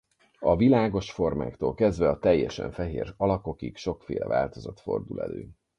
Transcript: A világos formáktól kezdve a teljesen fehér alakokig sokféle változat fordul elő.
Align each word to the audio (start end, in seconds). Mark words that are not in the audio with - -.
A 0.39 0.55
világos 0.55 1.11
formáktól 1.11 1.73
kezdve 1.73 2.09
a 2.09 2.19
teljesen 2.19 2.71
fehér 2.71 3.13
alakokig 3.17 3.77
sokféle 3.77 4.25
változat 4.27 4.79
fordul 4.79 5.21
elő. 5.21 5.49